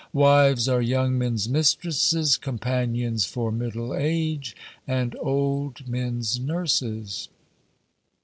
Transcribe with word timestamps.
"Wives 0.13 0.67
are 0.67 0.81
young 0.81 1.15
men's 1.19 1.47
mistresses, 1.47 2.35
companions 2.35 3.23
for 3.27 3.51
middle 3.51 3.93
age, 3.93 4.55
and 4.87 5.15
old 5.19 5.87
men's 5.87 6.39
nurses." 6.39 7.29